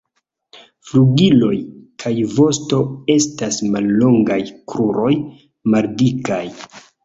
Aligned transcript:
Flugiloj 0.91 1.57
kaj 2.05 2.13
vosto 2.39 2.81
estas 3.17 3.61
mallongaj, 3.77 4.41
kruroj 4.75 5.15
maldikaj. 5.77 6.45